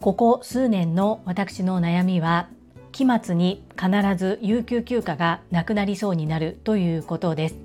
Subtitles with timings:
[0.00, 2.48] ここ数年の私の悩みは
[2.90, 7.56] 期末に必ず有給休暇がなくなりそうになるということです。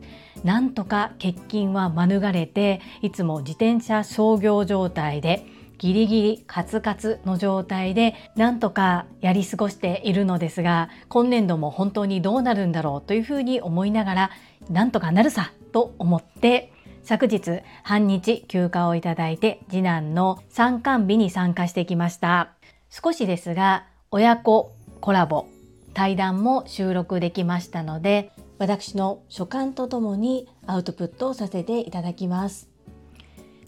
[0.44, 5.46] なんとか欠勤は免れていつも自転車操業状態で
[5.78, 14.32] ギリギリカツカツの状態でなんとかやり過ごしているのですが今年度も本当にどうなるんだろうというふうに思いながら
[14.70, 16.72] なんとかなるさと思って
[17.08, 22.50] 昨日半日休暇をいただいて次男の参観日に参加してきました。
[22.90, 25.48] 少しですが親子コラボ
[25.94, 32.70] 対談も収録できましたので私の所感とともにアウトプットをさせていただきます。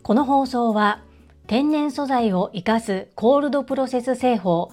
[0.03, 1.01] この放送は
[1.47, 4.69] 天然素材を生かすコールドプロセス製法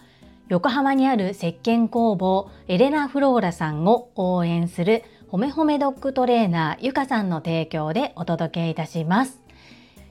[0.49, 9.41] 横浜にある石鹸工房エレナ・フローラさんを応援するほめほめドッグトレーナーゆかさんの提供でお届けいたします。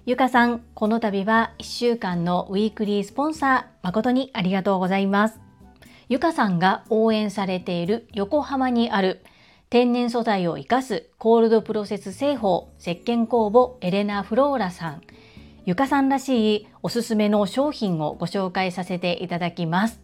[0.05, 5.39] ゆかさん、この度は1週間のウィークリースポンサー誠にありがとうございます。
[6.09, 9.23] ゆかさんが応援されている横浜にある
[9.69, 15.01] 天然素材を生かすコールドプロセス製法石鹸工房エレナ・フローラさん
[15.65, 19.99] ゆかさんらしいおすすめの商品をご紹介させていただきます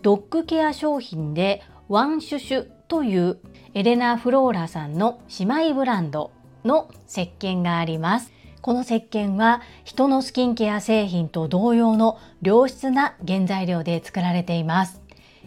[0.00, 3.38] ドッグケア商品でワンシュシュという
[3.72, 6.30] エレナ・フローラさんの姉妹ブランド
[6.62, 8.30] の石鹸があります。
[8.60, 15.00] この石鹸は人のスキンケア製品と同様の良質な原材料で作られています。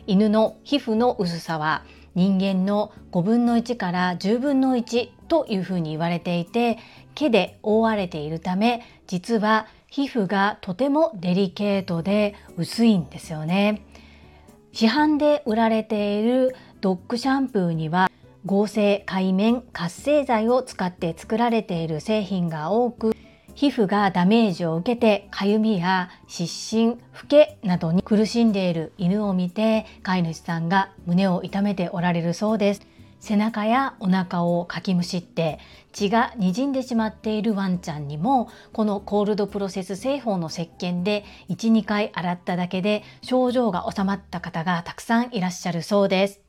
[0.07, 1.83] 犬の皮膚の薄さは
[2.15, 6.79] 人間の5分の1から10分の1というふうに言われていて
[7.13, 13.85] 毛で覆われているため実は皮膚がとてもデリケートで薄いんですよね。
[14.75, 18.09] 市販で売られているドッグシャンプーには
[18.45, 23.15] 合成海面活性剤を使って作られている製品が多く
[23.55, 32.81] 皮膚がダメージを受けてかゆみや湿疹、フケなどに苦しんでいる犬を見て飼い主さんが胸を痛めておられるそうです。
[33.21, 35.57] 背中やお腹をかきむしって
[35.93, 46.44] 血が滲んでしまっているワンちゃんにもこのコールドプロセス製法の石鹸で12回洗っただけで症状が治まった方がたくさんいらっしゃるそうです。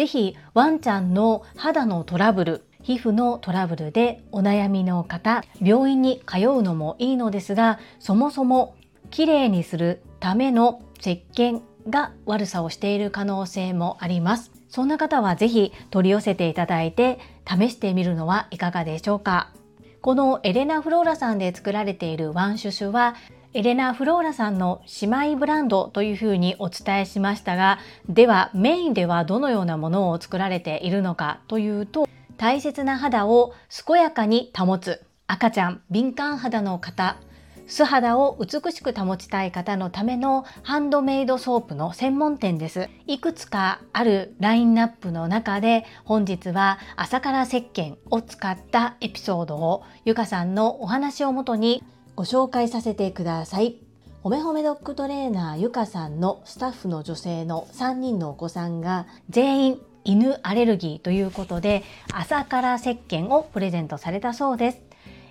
[0.00, 8.76] ぜひワンちゃんの肌のトラブル皮膚のトラブルでお悩みの方病院に通うのもいいのですがそもそも
[9.10, 14.50] きれいにするための石鹸が悪さをしている可能性もあります。
[14.70, 19.52] そんな方はぜひ取り寄せていただいて試してみるのはいかがでしょうか。
[20.00, 23.16] このエレナ・フローラさんで作られているワンシュシュは
[23.52, 32.06] エレナ・フローラさんの姉妹ブランドというふうにお伝えしましたがではメインではどのようなものを作られているのかというと
[32.36, 33.52] 大切な肌を
[33.86, 37.16] 健やかに保つ赤ちゃん敏感肌の方
[37.66, 42.88] 素肌を美しく保ちたい方のためのハンドメイドソープの専門店です。
[43.06, 51.84] いくつかあるラインナップの中で本日は朝から石鹸を使ったエピソードをゆかさんのお話をもとに
[52.20, 53.76] ご紹介させてください。
[54.22, 61.82] ほめほめドッグトレーナーゆかさんのスタッフの女性の3人のお子さんが全員犬アレルギーということで
[62.12, 64.82] 朝から石鹸をプレゼントされたそうです。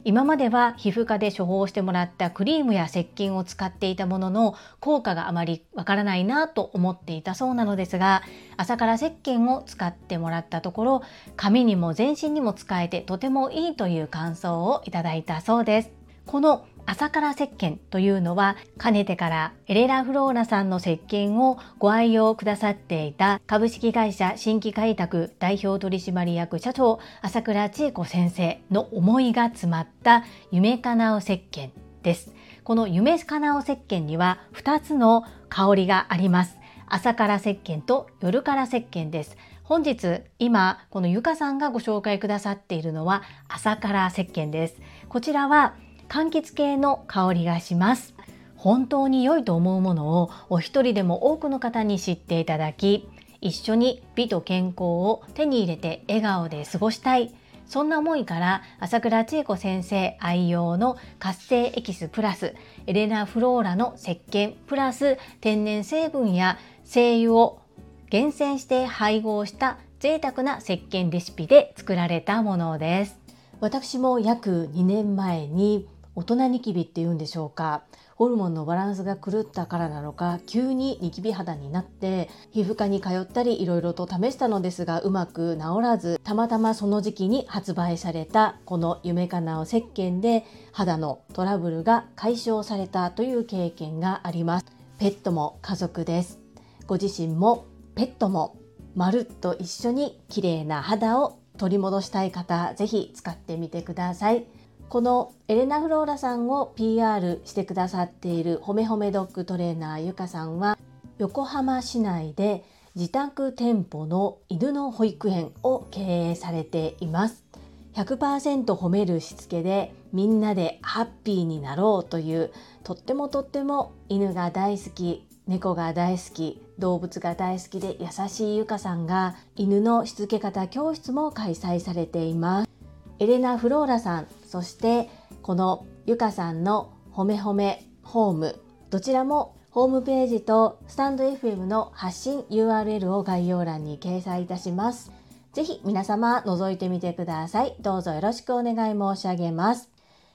[0.03, 8.23] 今までは皮膚科で処方してもらったクリームや石鹸を使っていたものの効果があまりわからないなと思っていたそうなのですが
[8.57, 11.01] 朝から石鹸を使ってもらったところ
[11.35, 15.91] 髪にも全身にも使えてとてもいいという感想をいただいたそうです。
[16.29, 31.69] この朝から石鹸というのはかねてからエレラ・フローラさんの石鹸をご愛用くださっていた株式会社新規開拓代表取締役社長朝倉千恵子先生の思いが詰まった夢かなう石鹸
[32.01, 32.33] です。
[32.63, 36.57] この夢かなう石鹸には2つの香りがあります。
[36.87, 39.37] 朝から石鹸と夜から石鹸です。
[39.61, 44.81] 本日今このゆかさんがご紹介くださっているのは朝から石鹸です。
[45.07, 45.75] こちらは
[46.09, 48.15] 柑橘系の香りがします。
[48.55, 53.07] 本当に良いと思うものをお一人でも多くの方に知っていただき
[53.39, 57.33] 一緒に美と健康を手に入れて笑顔で過ごしたい。
[57.67, 62.55] そんな思いから朝倉千恵子先生愛用の活性エキスプラス
[62.87, 67.61] エレナ・フローラの石鹸プラス天然成分や精油を
[68.09, 73.19] 厳選して配合した贅沢な石鹸レシピで作られたものです。
[73.59, 75.87] 私も約2年前に
[76.19, 77.83] 大人ニキビっていうんでしょうか？
[78.17, 80.41] ホルモンのバランスが狂ったからなのか？
[80.45, 90.43] 急にニキビ肌になって皮膚科に通ったりいろいろと試したのですがうまく治らずたまたまその時期に発売されたこの夢かなお石鹸で
[90.73, 94.65] 肌のトラブルが解消されたという経験があります。
[94.97, 96.37] ペットも家族です。
[96.85, 98.57] ご自身もペットも
[98.93, 104.45] まるっと一緒に綺麗な肌を取り戻したい方ぜひ使ってみてください。
[104.89, 110.79] このエレナ・フローラさんを PR してくださっているほめほめドッグトレーナーゆかさんは
[111.19, 112.65] 横浜市内で
[112.95, 117.45] 自宅店舗の犬の保育園を経営されています。
[117.93, 122.51] 100%褒めるしつけでみんなでハッピーになろうという
[122.83, 132.78] とってもとっても犬が大好き猫が大好き動物が大好きで優しいゆかさんが犬のしつけ方教室も開催されています。
[133.19, 135.09] エレナ・フローラさんそして
[135.41, 145.11] このゆかさんのほめほめホームどちらもホームページとスタンド FM の発信 URL を概要欄に掲載いたします。
[145.53, 147.75] ぜひ皆様覗いてみてください。
[147.79, 149.89] どうぞよろしくお願い申し上げます。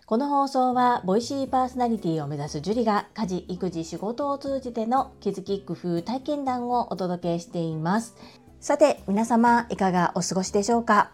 [0.07, 8.15] この放送はボイシーパーソナリティを目指すジュリが家事、育児、仕事を通じての気づき、工夫、体験談をお届けしています。
[8.61, 11.11] さて皆様いかがお過ごしでしょうか？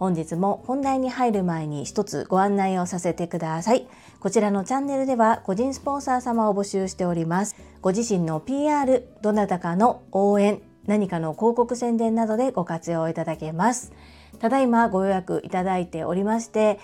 [0.00, 3.86] 本日も本題に入る前に一つご案内をさせてください。
[4.18, 7.54] こちらのチャンネルでは個人スポンサー様を募集しております。
[7.82, 13.92] ご自身の PR、どなたかの応援、何かの広告宣伝などでご活用いただけます。
[14.38, 16.80] ただいまご予約いただいておりまして、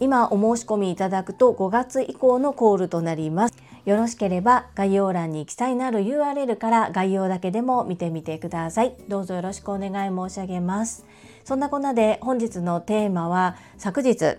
[0.00, 3.54] 今お申し込みいただくと5月以降のコールとなります。
[3.84, 8.96] よろしければ概要欄に記載のある URL から概要だけでも見てみてください。
[9.10, 11.04] どうぞよろしくお願い申し上げます。
[11.44, 14.38] そんなこんなで本日のテーマは昨日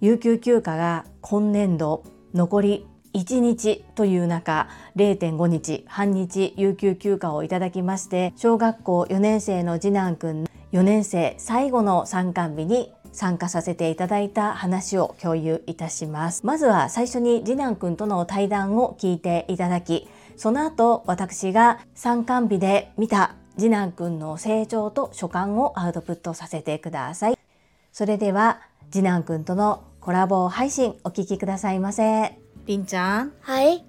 [0.00, 2.04] 有給休暇が今年度
[2.34, 16.46] 残り1日という中0.5日半日有給休暇をいただきまして小学校4年生の次男くん4年生最後の参観日に参加させていただいた話を共有いたします。
[16.46, 27.38] まずは最初に次男くんとの対談を聞いていただきその後私が参観日で見た次男くんの成長と所感をアウトプットさせてください。
[27.92, 32.38] それでは次男くんとのコラボ配信お聞きくださいませ。
[32.64, 33.32] りんちゃん。
[33.42, 33.84] はい。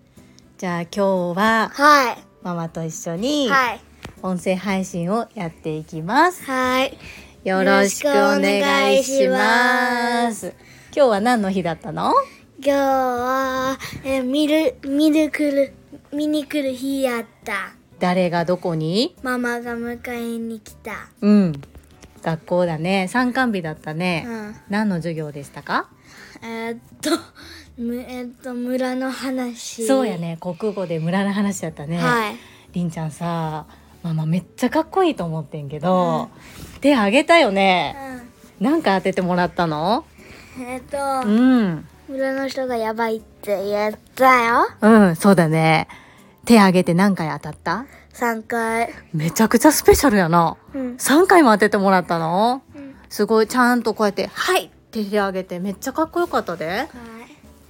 [0.57, 2.17] じゃあ今日は、はい。
[2.41, 3.79] ママと一緒に、はい。
[4.21, 6.43] 音声配信をやっていきます。
[6.43, 6.97] はい。
[7.45, 10.53] よろしくお願いします。
[10.93, 12.13] 今日は何の日だったの？
[12.59, 15.73] 今日は、え、見る、見る来る、
[16.11, 17.73] 見に来る日やった。
[18.01, 19.15] 誰がどこに？
[19.21, 21.07] ママが迎えに来た。
[21.21, 21.61] うん。
[22.23, 23.07] 学校だね。
[23.07, 24.25] 参観日だったね。
[24.27, 25.87] うん、何の授業でしたか？
[26.41, 27.11] えー、っと、
[27.77, 29.85] えー、っと、村の話。
[29.85, 30.39] そうやね。
[30.41, 31.99] 国語で村の話だったね。
[31.99, 32.35] はい。
[32.73, 33.67] りんちゃんさ、
[34.01, 36.29] ママめっちゃかっこいいと思ってんけど、
[36.75, 37.95] うん、手あげたよね。
[38.59, 40.05] うん、なんか当ててもらったの？
[40.59, 40.81] えー、っ
[41.23, 41.87] と、うん。
[42.09, 44.67] 村の人がやばいって言ったよ。
[44.81, 45.87] うん、そうだね。
[46.45, 48.89] 手挙げて何回当たった？3回。
[49.13, 56.87] めちゃくちゃスペシャルやな、うん、3回も当ててもらったの、うん、すごいちゃんとこうやって「はい!」って手挙げてめっちゃかっこよかったで、はい、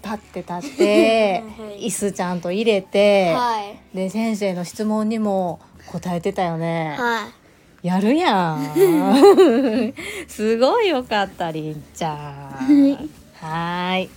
[0.03, 1.43] 立って立って
[1.79, 7.27] 椅子ちゃんと入れて、はい、で先生の質問にも答えてたよね、は
[7.83, 8.73] い、やるやん。
[10.27, 13.09] すごいよかったりんちゃん。
[13.41, 14.09] はい。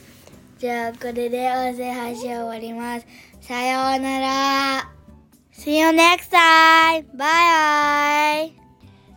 [0.59, 3.07] じゃあこれで音声配信終わります
[3.47, 4.91] さようなら。
[5.53, 7.05] See you next time!
[7.15, 8.53] Bye!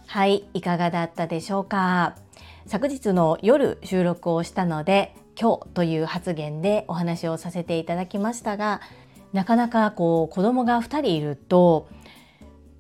[0.06, 2.18] はい、いかがだったでしょうか
[2.66, 8.82] 昨日の夜収録をしたので、今日という発言でお話をさせていただきましたが、
[9.32, 11.88] なかなかこう子供が2人いると、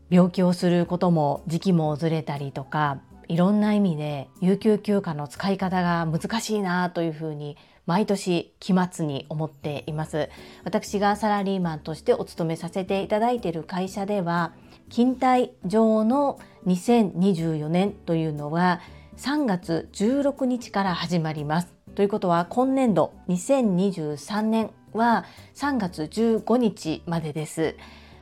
[0.09, 10.29] 病気をすることも時期もずれたりとか、いろんな意味で有給休暇の使い方が難しいなというふうに毎年期末に思っています。
[10.63, 14.53] 私がサラリーマンとしてお勤めさせていただいている会社では
[14.89, 18.81] 勤怠上の2024年というのは
[19.17, 21.73] 3月16日から始まります。
[21.95, 27.75] ということは今年度2023年は3月15日までです。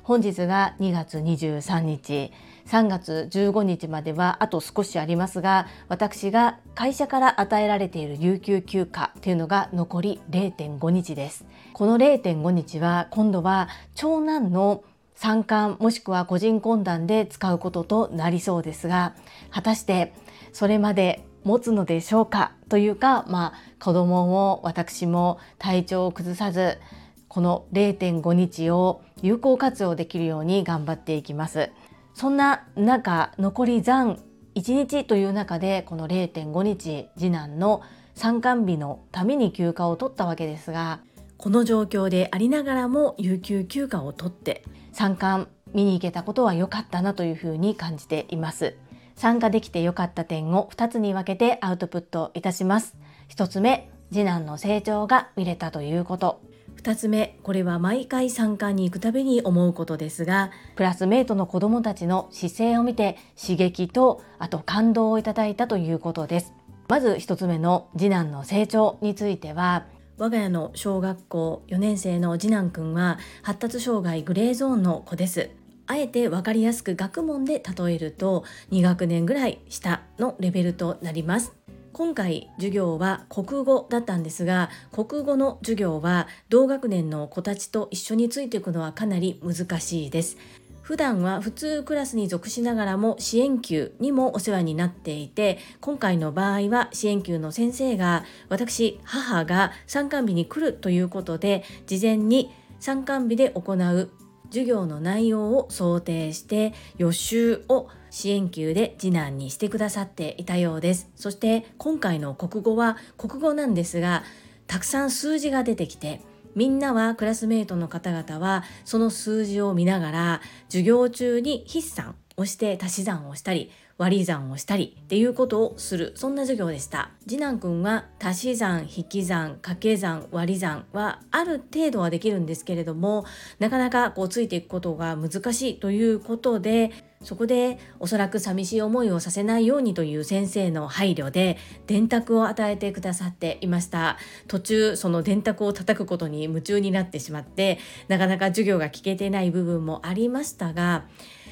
[0.03, 2.31] 本日が2月23日。
[2.67, 11.45] 3月15日まではあと少しありますが私が会社から与えられている有給休暇というのが残り0.5日です。
[11.73, 19.15] この0.5日は今度は長男の参観もしくは個人懇談で使うこととなりそうですが
[19.49, 20.13] 果たして
[20.51, 26.79] それまで持つのでしょうかというか、まあ、子供も私も体調を崩さず
[27.27, 31.69] この0.5日を有効活用できるように頑張っていきます。
[32.15, 34.17] そんな中残り残
[34.55, 37.81] 1日という中でこの0.5日次男の
[38.13, 41.01] 参観日のために休暇を取ったわけですが
[41.35, 48.77] この状況でありながらも有給休暇を取って参観見に行けたことは良かったなというふうに感じています。
[49.17, 52.95] 参加できて良かった点を2つに分けてアウトプットいたします。
[53.27, 56.39] 1つ目次男の成長が見れたということ。
[56.85, 66.53] 2つ目これは毎回参観に行くたびに思うことですがクラスメートの子どもたちの姿勢を見て刺激とあと感動をいただいたということです。
[66.87, 69.85] まず1つ目の次男の成長については
[70.19, 75.49] 我が家の小学校4年生の次男くんは発達障害グレーゾーンの子です。
[75.87, 81.55] あえて分かりやすく学問で例えると2学年ぐらい下のレベルとなります。
[81.95, 90.35] 今回授業は国語だったんですが国語の授業は同学年の子たちと一緒についていくのはかなり難しいです。
[90.81, 104.11] 普段は普通クラスに属しながらも支援級にもお世話になっていて今回の場合は支援級の先生が私母が参観日に来るということで事前に参観日で行う
[104.49, 111.09] 授業の内容を想定して予習を支援級で次男にしてくださっていたようです。
[111.17, 114.23] そして今回の国語は国語なんですが
[114.67, 116.21] たくさん数字が出てきて
[116.55, 127.11] みんなはクラスメートの方々はその数字を見ながら授業中に筆算をして足し算をしたり割り算をしたりっていうことをするそんな授業でした。
[127.27, 133.25] 次男くんは足し算引き算掛け算割り算はある程度はできるんですけれども
[133.59, 136.91] なかなかこうついていくことが難しいということで
[137.25, 144.17] そこでおそらく寂しい思いをさせないようにという先生の配慮で電卓を与えてくださっていました。
[144.47, 151.05] 途中その電卓を叩くことに夢中になってしまってなかなか授業が聞けてない部分もありましたが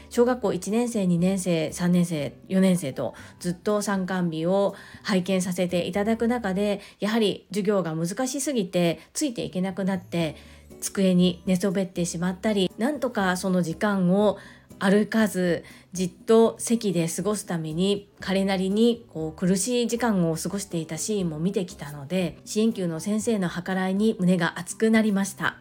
[0.10, 10.36] 小学校1年生2年生3年生4年生とずっと参観日を拝見させていただく中でやはり授業が難しすぎてついていけなくなって
[10.82, 14.38] 机に寝そべってしまったりなんとかその時間を
[14.84, 15.64] 歩かず
[15.94, 25.58] じっと席で過ごすために彼なりにこう苦しい時間を過ごしていたシーンも見てきたので支援級の先生の計らいに胸が熱くなりました。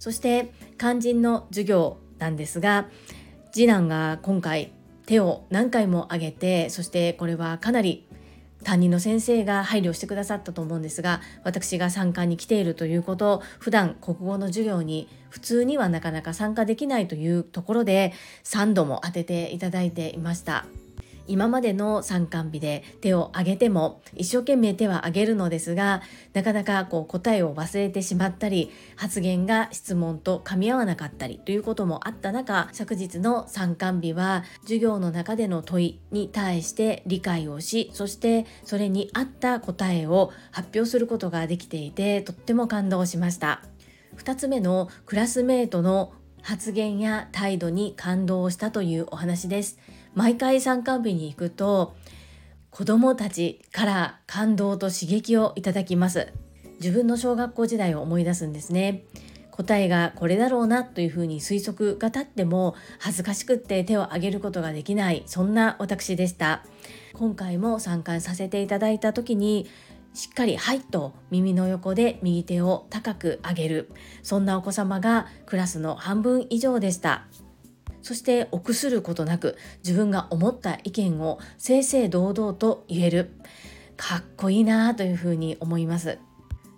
[0.00, 2.88] そして肝心の授業なんですが
[3.52, 4.72] 次男が今回
[5.06, 8.06] 手を何回も上げてそしてこれはかなり
[8.64, 18.12] 担任の先生が配慮してくださったと思うんですが私が参加に来ているということ普段国語の授業に普通にはなかなか参加できないというところで
[18.44, 20.66] 3度も当てていただいていました。
[21.26, 26.02] 今までの参観日で手を挙げても一生懸命手は挙げるのですが
[26.32, 43.62] なかなかこう答えを忘れてしまったり発言が質問と噛み合わなかったりということもあった中昨日の参観日は授業の中での問いに対して理解をしそしてそれに合った答えを発表することができていてとっても感動しました。
[44.16, 46.12] 2つ目のクラスメートの
[46.42, 49.78] 発言や態度に感動したというお話です。
[50.14, 51.94] 毎回参観日に行くと
[52.70, 56.32] 子供たちから感動と刺激をいただきます。
[56.80, 59.04] 自分の小学校時代を思い出すんですね。
[59.52, 66.64] 答えがこれだろうなというふうに推測が立っても恥ずかしくって手を挙げることができないそんな私でした。
[67.12, 69.68] 今回も参観させていただいた時に
[70.12, 73.90] しっかり「はい」と耳の横で右手を高く上げる
[74.24, 77.26] そんなお子様がクラスの半分以上でした。
[78.04, 83.30] そして臆することなく自分が思った意見を正々堂々と言える。
[83.96, 86.18] かっこいいなというふうに思います。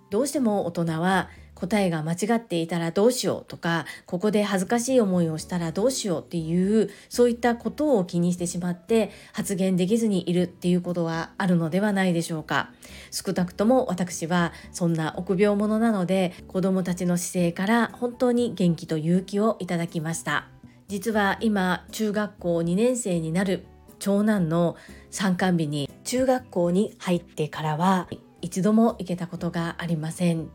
[0.09, 12.69] どうしても大人は答えが間違っていたらどうしようとかここで恥ずかしい思いをしたらどうしようっていうそういったことを気にしてしまって発言できずにいるっていうことはあるのではないでしょうか。
[13.11, 20.56] 少なくとも私はそんな臆病者なので子どもたちの姿勢から本当に元気と勇気をいただきました。
[20.87, 23.65] 実は今中学校2年生になる
[23.99, 24.77] 長男の
[25.11, 28.07] 参観日に中学校に入ってからは
[28.41, 30.49] 一度も行けたことがありません。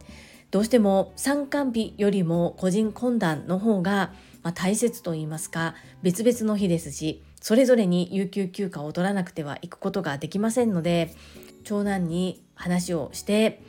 [0.51, 4.13] どうしても参観日よりも個人懇談の方が、
[4.55, 11.15] 大切と言いますか別々の日ですしそれぞれに有給休暇を取らなくては行くことができませんので
[11.63, 13.63] 長男に話をして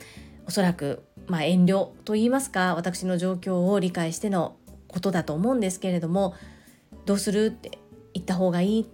[0.48, 4.56] おそらく、まあ、遠慮と言いますか私の状況を理解しての
[4.88, 6.34] ことだと思うんですけれども
[7.04, 7.46] どうする？
[7.46, 7.78] って
[8.14, 8.90] 言った方がいい？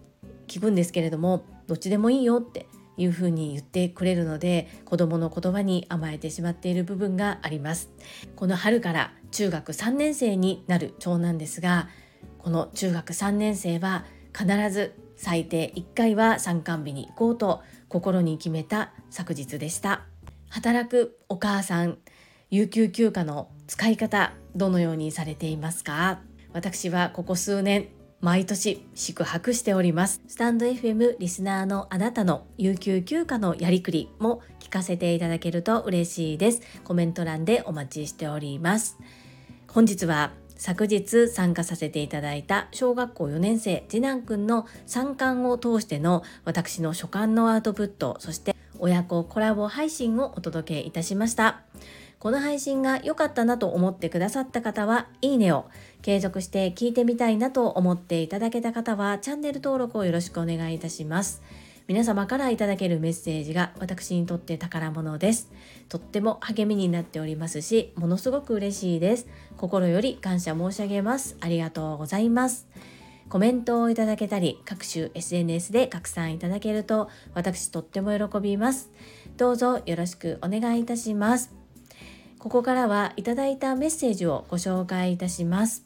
[0.46, 7.90] 聞くんですけれどもどっちでもいいよっていうふうに言ってくれるので子供の言葉に甘えてしまっている部分があります。
[8.34, 11.88] この春から中学3年生になる長男ですが
[12.38, 14.04] この中学3年生は
[14.36, 20.02] 必ず最低1回は参観日に行こうと心に決めた昨日でした。
[20.48, 21.98] 働くお母さん
[22.50, 26.20] 有給休暇の使い方どのようにされていますか？
[26.52, 27.88] 私はここ数年
[28.20, 30.20] 毎年宿泊しております。
[30.28, 36.60] スタンド FM リスナーのあなたの有給休暇のやりくりも聞かせていただけると嬉しいです。
[36.84, 38.98] コメント欄でお待ちしております。
[39.68, 51.62] 本日は昨日参加させていただいた小学校4年生次男くんの参観を通しての私の所感のアウトプットそして親子コラボ配信をお届けいたしました。
[52.20, 55.64] この配信が良かったなと思ってくださった方はいいねを
[56.02, 61.42] 継続して聞いてみたいなと思っていただけた方はチャンネル登録をよろしくお願いいたします
[61.90, 65.50] 皆様からいただけるメッセージが私にとって宝物です。
[65.88, 69.26] とっても励みになっておりますし、ものすごく嬉しいです。
[69.56, 71.36] 心より感謝申し上げます。
[71.40, 72.68] ありがとうございます。
[73.28, 78.92] コメントをいただけたり、各種 SNS で拡散いただけると、私とっても喜びます。
[79.36, 81.59] どうぞよろしくお願いいたします。
[82.40, 85.84] ここからはいただいたメッセージをご紹介いたします。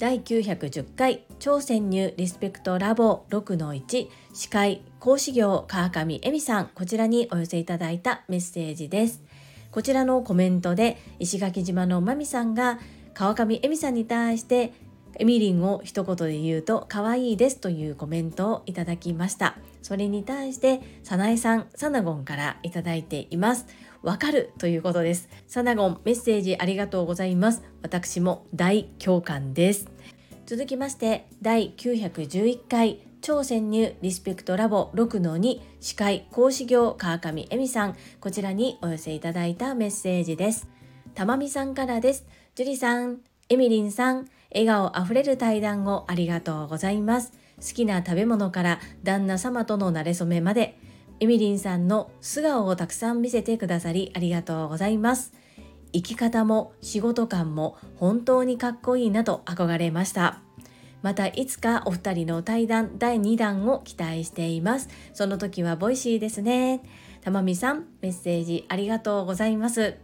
[0.00, 6.70] 第910回超潜入リスペクトラボ6-1司会講師業川上恵美さん。
[6.74, 9.22] こちらにお寄せいただいたメッセージです。
[9.70, 12.80] こちらのコメントで石垣島のまみさんが
[13.14, 14.72] 川上恵美さんに対して
[15.16, 19.56] エミリンを一言で言うと可愛いですというコメントをいただきました。
[19.80, 23.66] それに対してサナエさんサナゴンからいただいています。
[24.04, 25.28] わかるということです。
[25.48, 27.62] サナゴンメッセージありがとうございます。
[27.82, 29.88] 私も大共感です。
[30.46, 40.68] 続きまして第911回超潜入リスペクトラボ6-2司会講師業川上恵美さんこちらにお寄せいただいたメッセージです
[41.14, 50.78] たまみさんからです樹里さんエミリンさん笑顔あふれる対談をありがとうございます好きな食べ物から旦那様との馴れ初めまで
[51.20, 55.32] エミリンさんの素顔をたくさん見せてくださりありがとうございます。
[55.92, 60.40] 生き方も仕事観も本当にかっこいいなと憧れました。
[61.02, 64.88] またいつかお二人の対談第2弾を期待しています。
[65.12, 66.82] その時は Voicy ですね。
[67.20, 69.96] たまみさん、メッセージありがとうございます。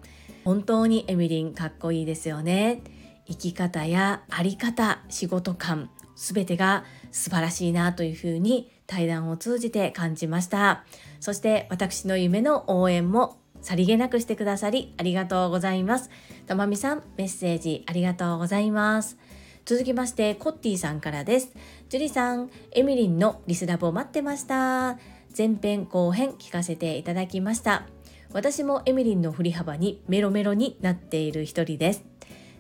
[0.45, 2.83] 本当にエミリンかっこいいですよね。
[3.27, 10.85] 生き方やあり方、仕事感、すべてが素晴らしいなというふうに対談を通じて感じました。
[11.21, 16.11] そして私の夢の応援もさりげなくしてくださりありがとうございます。
[16.49, 19.17] とまみさん、メッセージありがとうございます。
[19.65, 21.53] 続きまして、コッティさんからです。
[21.89, 24.99] ジュリさん、エミリンのリスラボ待ってました。
[25.37, 27.87] 前編後編聞かせていただきました。
[28.33, 32.05] 私もエミリンの振り幅にメロメロになっている一人です。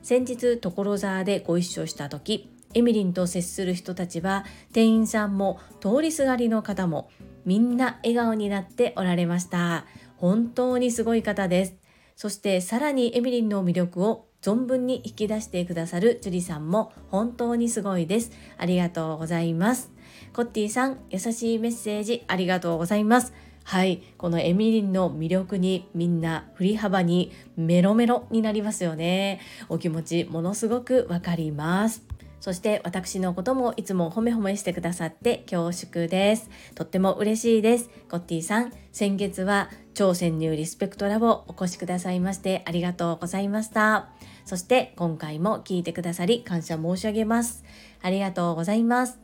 [0.03, 7.11] 先日、所沢でご一緒した時、エミリンと接する人たちは店員さんも通りすがりの方も
[7.45, 9.87] みんな笑顔になっておられました。
[10.17, 11.75] 本当にすごい方です。
[12.15, 19.91] そしてさらにエミリンの魅力を存分に引き出してくださるジュリさんも本当にすごいですありがとうございます。
[20.33, 23.33] コッティさん優しいメッセージありがとうございます。
[23.65, 32.05] はいこのエミリンの魅力にみんな振り幅にメロメロになりますよねお気持ちものすごくわかります。
[32.40, 36.50] そして私のこともいつも褒め褒めしてくださって恐縮です。
[36.74, 37.90] とっても嬉しいです。
[38.11, 44.09] コッティさん、先月は超潜入リスペクトラボお越しくださいましてありがとうございました。
[44.46, 47.62] そして今回も聞いてくださり感謝申し上げます。
[48.00, 49.18] ありがとうございます。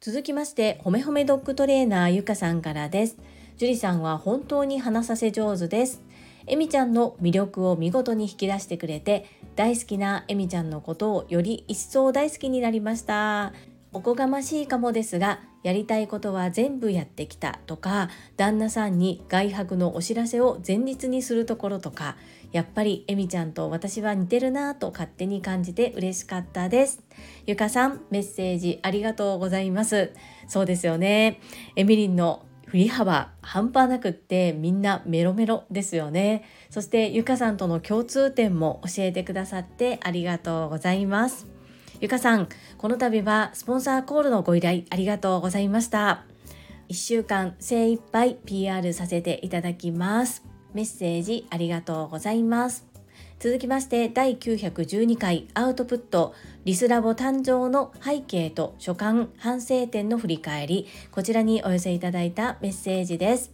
[0.00, 3.16] 続きまして、ほめほめドッグトレーナーゆかさんからです。
[3.58, 6.02] 樹里さんは本当に話させ上手です。
[6.50, 13.52] えみちゃんの魅力を見事に引き出してくれて大好きなえみちゃんのことをより一層大好きになりました。
[13.92, 22.16] おこがましいかもですがやりたいことは全部やってきたとか旦那さんに外泊のお知らせを前日にするところとか
[22.50, 27.00] やっぱりえみちゃんと私は似てるなぁと勝手に感じて嬉しかったです。
[27.46, 30.12] ゆかさんメッセージありがとうございます。
[30.48, 31.40] そうですよね。
[31.76, 36.44] エミリンの振り幅半端なくってみんなメロメロですよね。
[36.70, 41.48] そしてゆかさんとの共通点も教えてくださってありがとうございます。
[42.00, 46.24] ゆかさんこの度はスポンサーコールのご依頼ありがとうございました。
[46.88, 50.44] 1週間精一杯 PR させていただきます。
[50.72, 52.89] メッセージありがとうございます。
[53.40, 56.34] 続きまして第912回アウトプット
[56.66, 60.86] リスラボ誕生の背景と所感反省点の振り返り。
[61.10, 63.50] こちらにお寄せいただいたメッセージです。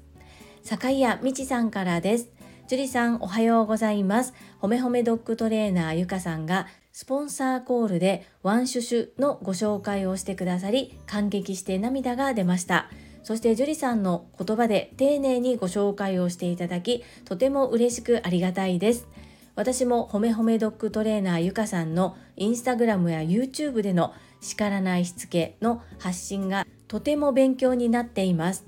[0.65, 2.31] 坂井谷美智さんからです。
[2.67, 4.35] 樹里さんおはようございます。
[4.59, 12.91] ほめほめドッグトレーナーゆかさんがスポンサーコールでワンシュシュのご紹介をしてくださり感激して涙が出ました。
[13.23, 19.07] そして樹里さんの言葉で丁寧にご紹介をしていただきとても嬉しくありがたいです。
[19.57, 28.67] 私もほめほめドッグトレーナーゆかさんのインスタグラムや YouTube での叱らないしつけの発信がとても勉強になっています。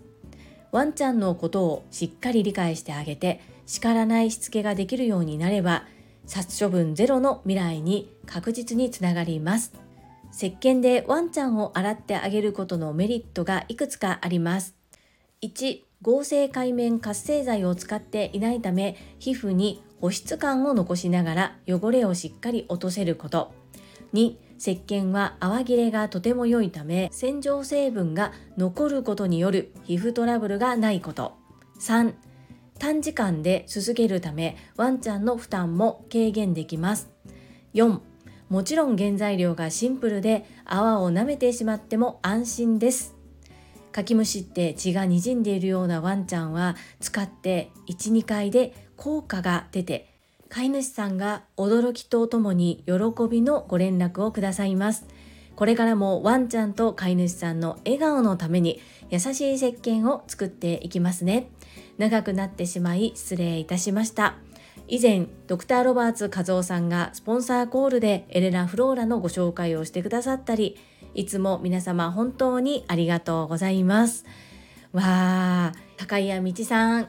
[0.72, 5.84] ワンちゃんのことをしっかり理解してあげて叱らないしつけができるようになれば
[6.26, 9.74] 殺処分ゼロの未来に確実につながります。
[10.32, 14.74] 石鹸でワンちゃんを洗ってあげることのメリットがいくつかあります。
[15.42, 23.52] 1合成界面活性剤を使っていないため皮膚に保湿感を残しながら汚れをしっかり落とせること。
[24.14, 31.34] 2石鹸は泡切れがとても良いため洗浄成分が残ることによる皮膚トラブルがないこと。
[31.80, 32.14] 3
[32.78, 37.10] 短時間ですすげるためワンちゃんの負担も軽減できます。
[37.74, 38.00] 4
[38.48, 43.14] もちろん原材料がシンプルで泡を舐めてしまっても安心です。
[43.92, 50.12] かきむしって血がにじんでいるようなワンちゃんは使って12回で効果が出て
[50.50, 52.92] 飼い主さんが驚きとともに喜
[53.30, 55.06] びのご連絡をくださいます。
[55.56, 58.80] これからもワンちゃんと飼い主さんの笑顔のために
[59.10, 61.50] 優しい石鹸を作っていきますね。
[61.98, 64.36] 長くなってしまい失礼いたしました。
[64.86, 70.78] 以前ドクターロバーツ和夫さんがスポンサーコールでエレナ・フローラのご紹介をしてくださったり
[71.14, 74.24] いつも皆様本当にありがとうございます。
[74.92, 77.08] わー高谷道さん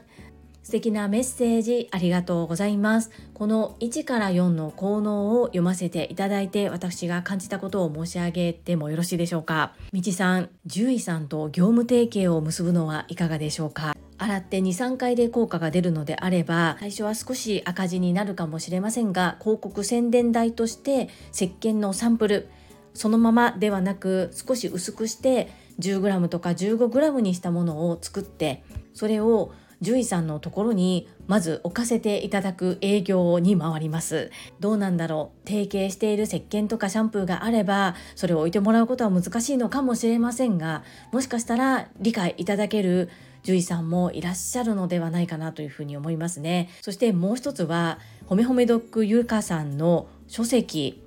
[0.62, 3.10] 素敵なメッセージありがとうございます。
[3.34, 9.74] この1から4の効能を読ませていただいて私が感じたことを申し上げてもよろしいでしょうか。
[9.92, 13.96] 道さん獣医さんと業務提携を結ぶのはいかがでしょうか。
[14.18, 22.48] 洗って23回で効果が出るのであれば最初は少し赤字になるかもしれませんが広告宣伝代として石鹸のサンプル
[22.92, 34.30] そのままではなく少し薄くして 10g とか 15g にしたものを作ってそれを獣医さんのところにまず置かせていただく営業に回ります。
[34.60, 35.48] どうなんだろう？
[35.48, 43.08] 提携している石鹸とかシャンプーがあればそれを置いてもらうことは難しいのかもしれませんがもしかしたら理解いただける
[43.42, 46.68] 獣医さんもいらっしゃるのではないかなというふうに思いますね。
[46.82, 51.02] そしてもう一つはほめほめドッグゆうかさんの書籍。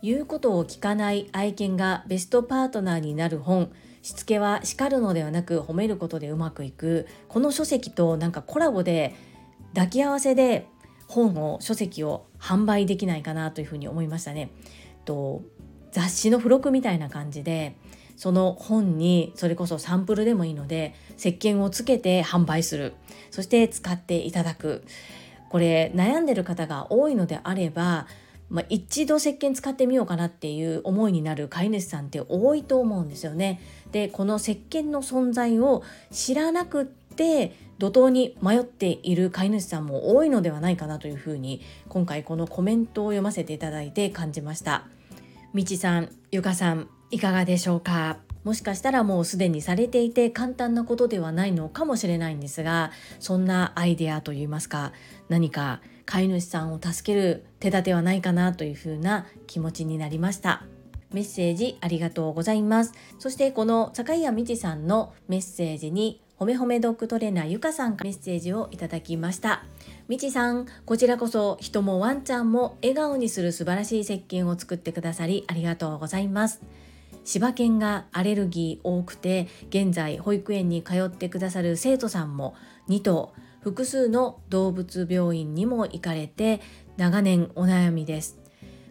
[0.00, 3.70] 言うことを聞かない愛犬がベストパートナーになる本。
[4.08, 7.06] しつけは叱るのではなく褒めることでうまくいく。
[7.28, 9.14] この書籍となんかコラボで
[9.74, 10.66] 抱き合わせで
[11.08, 14.50] 本を書籍を販売できないかなというふうに思いましたね。
[15.04, 15.42] と
[15.92, 17.76] 雑誌の付録みたいな感じで
[18.16, 22.94] その本にそれこそサンプルでもいいので石鹸をつけて販売する。
[23.30, 24.84] そして使っていただく。
[25.50, 28.06] これ悩んでる方が多いのであれば
[28.50, 33.60] まあ、一度石鹸使ってみようかなっていう思いになる飼い主さんって多いと思うんですよね。
[33.92, 44.86] でこの石鹸の存在を知らなくって怒涛に迷っている飼い主さんも多いのではないかなというふうに今回このコメントを読ませていただいて感じました。
[45.52, 48.18] みちさん、ゆかさんいかがでしょうか？
[48.44, 54.92] もしかしたらもうすでにされていて簡単なことではないのかもしれないんですがそんなアイデアといいますか
[55.28, 60.64] 何か飼い主さんを助ける手立てはないかなというふうな気持ちになりました。
[61.12, 62.94] メッセージありがとうございます。
[63.18, 69.64] そしてこの坂井谷美智さんのメッセージにほめほめドッグトレーナーゆかさんからメッセージをいただきました。
[70.08, 76.62] みちさんこちらこそ人もワンちゃんも笑顔にする素晴らしい石鹸を作ってくださりありがとうございます。
[77.24, 82.54] 柴犬がアレルギー多くて現在保育園に通ってくださる生徒さんも
[82.88, 86.60] 2頭複数の動物病院にも行かれて
[86.96, 88.38] 長年お悩みです。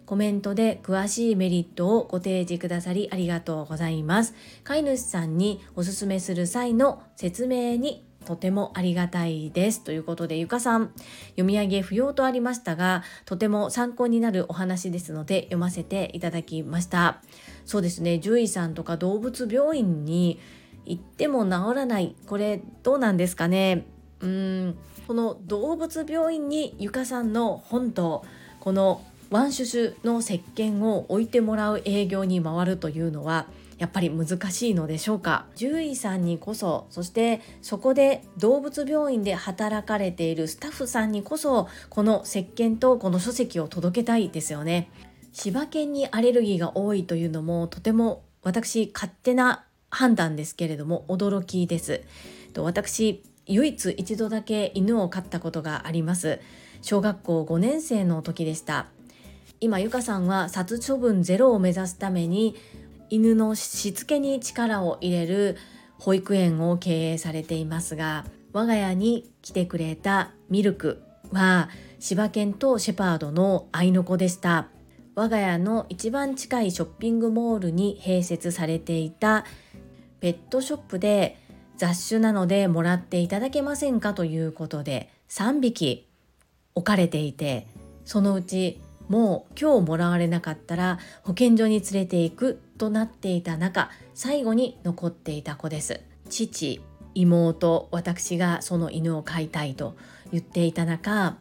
[0.05, 4.33] コメントで詳しいメリットをご提示くださりありがとうございます。
[4.63, 9.83] 飼い主さんにおすすめする際の説明にとてもありがたいです。
[9.83, 10.91] ということでゆかさん
[11.31, 17.21] 読み上げ不要とありましたがとても参考になるお話ですので読ませていただきました。
[17.65, 18.19] そうですね。
[18.19, 20.39] 獣医さんとか動物病院に
[20.85, 22.15] 行っても治らない。
[22.27, 23.85] これどうなんですかね？
[24.19, 24.77] うん。
[25.07, 28.25] この動物病院にゆかさんの本と
[28.59, 35.45] このワンシュシュの石鹸を置いてもらう営業に回るというのはやっぱり難しいのでしょうか？
[35.55, 44.89] 獣医さんにこそそしてそこで動物病院で働かれているスタッフさんにこそこの石鹸とこの書籍を届けたいですよね。
[45.31, 52.01] 柴犬にアレルギーが多いというのもとても私勝手な判断ですけれども驚きです。
[52.57, 56.39] 私唯一一度だけ犬を飼ったことがあります。
[56.81, 58.87] 小学校5年生の時でした。
[59.59, 62.55] 今ゆかさんは殺処分ゼロを目指すために
[63.09, 65.57] 犬のしつけに力を入れる
[65.97, 74.67] 保育園を経営されていますが我が家に来てくれたミルクは柴犬とシェパードの愛の子でした。
[75.15, 79.45] 我が家の一番近いショッピングモールに併設されていた
[80.19, 81.39] ペットショップで
[81.77, 86.07] 雑種なのでもらっていただけませんかということで3匹
[86.75, 87.67] 置かれていて
[88.05, 96.01] そのうちもう今日もらわれなかったら保健所に連れて行くとなっていた中最後に残っていた子です。
[96.29, 96.81] 父
[97.15, 99.95] 妹私がその犬を飼いたいと
[100.31, 101.37] 言っていた中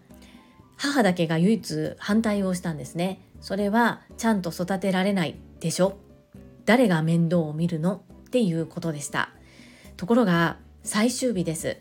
[0.77, 3.20] 母だけが唯一反対をしたんですね。
[3.40, 5.99] それはちゃんと育てられないでしょ。
[6.64, 9.31] 誰が面倒を見るのっていうことでした。
[9.97, 11.79] ところが最終日です。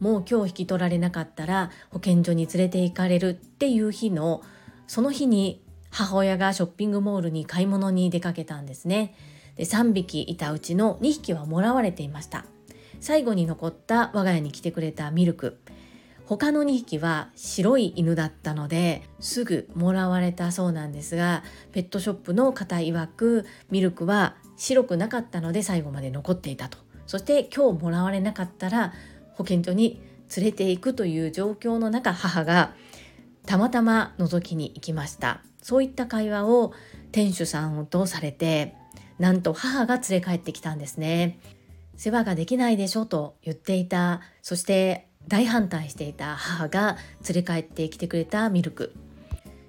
[0.00, 4.42] もう今日引き取られなかったら保健所に連れて行かれるっていう日の
[4.86, 9.14] その日に母親がショッピングモールに買い物に出かけたんですね。
[9.56, 12.44] で3匹いたうちの2匹はもらわれていました。
[13.00, 15.58] 最後に残った我が家に来てくれたミルク。
[16.26, 26.83] 他の2匹は白い犬だったのですぐもらわれたそうなんですがペットショップの方曰くミルクは白くなかったので最後まで残っていたと。
[27.06, 28.92] そして今日もらわれなかったら
[29.32, 30.00] 保健所に
[30.36, 32.74] 連れて行くという状況の中母が
[33.46, 35.42] たまたま覗きに行きました。
[35.60, 36.72] そういった会話を
[37.12, 38.74] 店主さんとされて
[39.18, 41.38] なんと母が連れ帰ってきたんですね。
[41.96, 44.20] 世話ができないでしょと言っていた。
[44.42, 46.96] そして大反対していた母が
[47.28, 48.94] 連れ帰ってきてくれたミルク。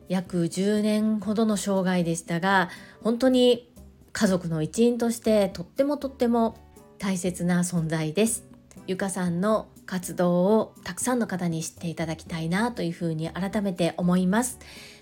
[0.07, 2.69] 約10年ほどの生涯でしたが
[3.01, 3.71] 本当に
[4.11, 6.57] 家族の一員としてとってもとっても
[6.97, 8.45] 大切な存在です
[8.87, 14.59] ゆかさんの活動をたくさんの方に知っていただきたいなというふうに改めて思います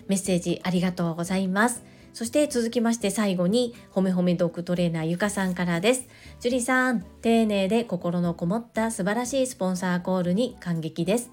[0.08, 6.06] メッセージありがとうございますそして続きまして最後にほめほめドッグトレーナーゆかさんからです。
[6.38, 11.32] 樹里さん、丁寧で心のこもった素晴らしいスポンサーコールに感激です。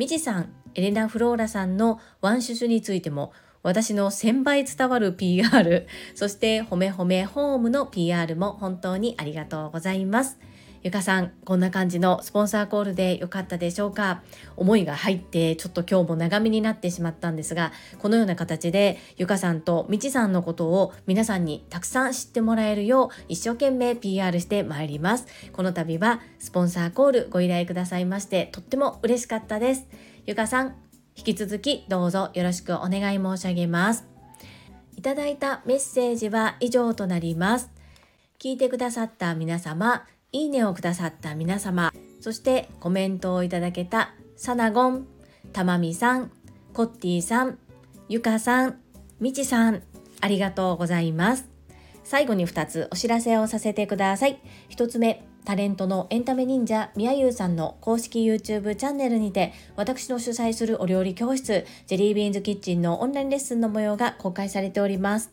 [0.00, 10.38] みちさん、エレナ・フローラさんのワンシュシュについても私の1000倍伝わる PR、そしてほめほめホームの PR も本当にありがとうございます。
[10.82, 14.22] ゆかさん、こんな感じのスポンサーコールでよかったでしょうか？
[14.56, 25.26] 思いが入ってちょっと今日も長めになってしまったんですが、このような形でゆかさんとみちさんのことを皆さんにたくさん知ってもらえるよう一生懸命 PR してまいります。
[25.52, 29.86] この度はスポンサーコールご依頼くださいましてとっても嬉しかったです。
[30.24, 30.76] ゆかさん、
[31.14, 34.06] 引き続きどうぞよろしくお願い申し上げます。
[34.96, 37.70] いただいたメッセージは以上となります。
[38.38, 45.06] 聞いてくださった皆様、いいねをくださった皆様、そしてコメントをいただけたサナゴン、
[45.52, 46.30] たまみさん、
[46.72, 47.58] コッティさん、
[48.08, 48.80] ゆかさん、
[49.18, 49.82] みちさん、
[50.20, 51.48] ありがとうございます。
[52.04, 54.40] 最後に2つお知らせをさせてください。
[54.70, 65.32] 1つ目、タレントのエンタメ忍者みやゆうさんの公式 YouTube チャンネルにて私の主催するお料理教室ジェリービーンズキッチンのオンラインレッスンの模様が公開されております。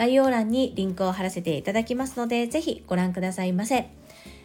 [0.00, 3.90] 概要欄にリンクを貼らせていただきますので、ぜひご覧くださいませ。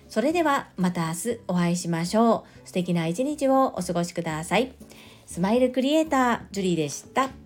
[0.10, 2.68] それではまた明日お会いしましょう。
[2.68, 4.74] 素敵な一日をお過ごしください。
[5.26, 7.44] スマイルクリエイター、ジュリーでした。